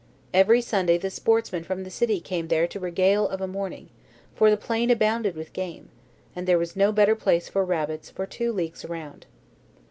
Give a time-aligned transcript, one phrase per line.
[0.33, 3.89] Every Sunday the sportsmen from the city came there to regale of a morning,
[4.33, 5.89] for the plain abounded with game,
[6.35, 9.27] and there was no better place for rabbits for two leagues around.